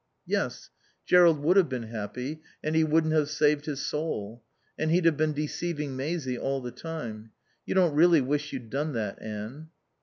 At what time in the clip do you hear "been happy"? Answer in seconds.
1.69-2.41